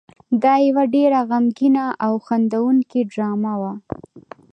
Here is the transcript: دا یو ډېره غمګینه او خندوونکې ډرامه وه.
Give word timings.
دا 0.43 0.53
یو 0.67 0.77
ډېره 0.93 1.19
غمګینه 1.29 1.85
او 2.05 2.13
خندوونکې 2.25 3.01
ډرامه 3.11 3.53
وه. 3.61 3.73